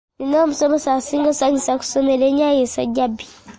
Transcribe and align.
Nnina 0.19 0.37
omusomesa 0.45 0.89
asinga 0.99 1.27
okunsanyusa 1.29 1.77
ku 1.79 1.83
ssomero 1.85 2.15
erinnya 2.23 2.47
lye 2.51 2.57
ye 2.59 2.65
Ssajjabbi. 2.69 3.25